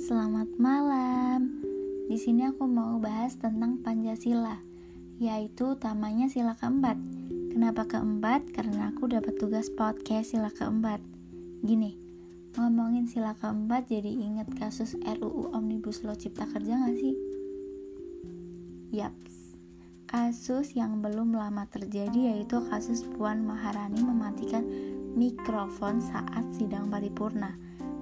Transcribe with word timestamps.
Selamat 0.00 0.48
malam. 0.56 1.60
Di 2.08 2.16
sini 2.16 2.48
aku 2.48 2.64
mau 2.64 2.96
bahas 2.96 3.36
tentang 3.36 3.84
Pancasila, 3.84 4.56
yaitu 5.20 5.76
utamanya 5.76 6.24
sila 6.24 6.56
keempat. 6.56 6.96
Kenapa 7.52 7.84
keempat? 7.84 8.48
Karena 8.48 8.88
aku 8.88 9.12
dapat 9.12 9.36
tugas 9.36 9.68
podcast 9.68 10.32
sila 10.32 10.48
keempat. 10.48 11.04
Gini, 11.60 12.00
ngomongin 12.56 13.12
sila 13.12 13.36
keempat 13.36 13.92
jadi 13.92 14.08
inget 14.08 14.48
kasus 14.56 14.96
RUU 15.04 15.52
Omnibus 15.52 16.00
Law 16.00 16.16
Cipta 16.16 16.48
Kerja 16.48 16.80
gak 16.80 16.96
sih? 16.96 17.12
Yaps, 18.96 19.52
kasus 20.08 20.80
yang 20.80 21.04
belum 21.04 21.36
lama 21.36 21.68
terjadi 21.68 22.32
yaitu 22.32 22.56
kasus 22.72 23.04
Puan 23.04 23.44
Maharani 23.44 24.00
mematikan 24.00 24.64
mikrofon 25.12 26.00
saat 26.00 26.48
sidang 26.56 26.88
paripurna 26.88 27.60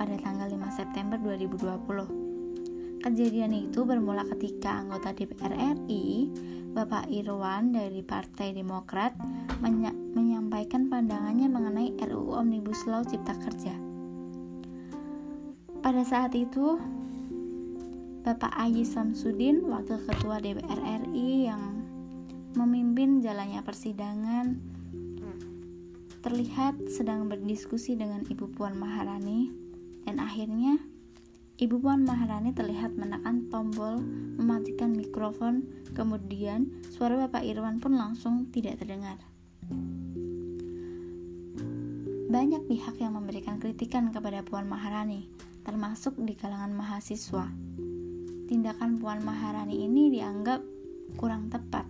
pada 0.00 0.16
tanggal 0.16 0.48
5 0.48 0.80
September 0.80 1.20
2020. 1.20 3.04
Kejadian 3.04 3.52
itu 3.52 3.84
bermula 3.84 4.24
ketika 4.32 4.80
anggota 4.80 5.12
DPR 5.12 5.52
RI, 5.52 6.32
Bapak 6.72 7.12
Irwan 7.12 7.76
dari 7.76 8.00
Partai 8.00 8.56
Demokrat, 8.56 9.12
menya 9.60 9.92
menyampaikan 9.92 10.88
pandangannya 10.88 11.52
mengenai 11.52 12.00
RUU 12.00 12.32
Omnibus 12.32 12.88
Law 12.88 13.04
Cipta 13.04 13.36
Kerja. 13.44 13.76
Pada 15.84 16.00
saat 16.08 16.32
itu, 16.32 16.80
Bapak 18.24 18.56
Ayi 18.56 18.88
Samsudin, 18.88 19.68
Wakil 19.68 20.00
Ketua 20.08 20.40
DPR 20.40 20.80
RI 20.80 21.44
yang 21.44 21.76
memimpin 22.56 23.20
jalannya 23.20 23.60
persidangan, 23.60 24.56
terlihat 26.24 26.88
sedang 26.88 27.28
berdiskusi 27.28 27.96
dengan 27.96 28.24
Ibu 28.24 28.52
Puan 28.56 28.76
Maharani 28.76 29.69
dan 30.04 30.22
akhirnya 30.22 30.80
Ibu 31.60 31.76
Puan 31.76 32.08
Maharani 32.08 32.56
terlihat 32.56 32.96
menekan 32.96 33.52
tombol 33.52 34.00
mematikan 34.40 34.96
mikrofon, 34.96 35.68
kemudian 35.92 36.72
suara 36.88 37.20
Bapak 37.20 37.44
Irwan 37.44 37.84
pun 37.84 38.00
langsung 38.00 38.48
tidak 38.48 38.80
terdengar. 38.80 39.20
Banyak 42.32 42.64
pihak 42.64 42.96
yang 42.96 43.12
memberikan 43.12 43.60
kritikan 43.60 44.08
kepada 44.08 44.40
Puan 44.40 44.72
Maharani, 44.72 45.28
termasuk 45.60 46.16
di 46.16 46.32
kalangan 46.32 46.72
mahasiswa. 46.72 47.52
Tindakan 48.48 48.96
Puan 48.96 49.20
Maharani 49.20 49.84
ini 49.84 50.08
dianggap 50.16 50.64
kurang 51.20 51.52
tepat. 51.52 51.84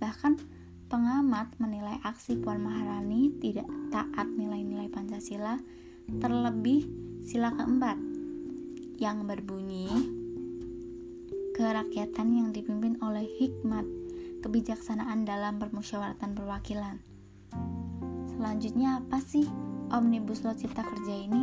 Bahkan 0.00 0.40
pengamat 0.88 1.52
menilai 1.60 2.00
aksi 2.00 2.40
Puan 2.40 2.64
Maharani 2.64 3.28
tidak 3.44 3.68
taat 3.92 4.24
nilai-nilai 4.24 4.88
Pancasila, 4.88 5.60
terlebih 6.16 7.05
Sila 7.26 7.50
keempat 7.50 7.98
yang 9.02 9.26
berbunyi 9.26 9.90
kerakyatan 11.58 12.38
yang 12.38 12.48
dipimpin 12.54 13.02
oleh 13.02 13.26
hikmat 13.26 13.82
kebijaksanaan 14.46 15.26
dalam 15.26 15.58
permusyawaratan 15.58 16.38
perwakilan. 16.38 17.02
Selanjutnya 18.30 19.02
apa 19.02 19.18
sih 19.18 19.42
Omnibus 19.90 20.46
Law 20.46 20.54
Cipta 20.54 20.86
Kerja 20.86 21.14
ini? 21.18 21.42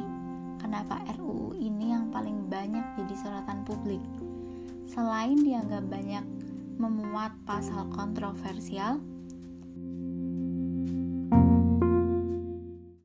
Kenapa 0.63 1.03
RUU 1.19 1.51
ini 1.59 1.91
yang 1.91 2.15
paling 2.15 2.47
banyak 2.47 3.03
jadi 3.03 3.15
sorotan 3.19 3.67
publik? 3.67 3.99
Selain 4.87 5.35
dianggap 5.35 5.83
banyak 5.91 6.23
memuat 6.79 7.35
pasal 7.43 7.91
kontroversial, 7.91 9.03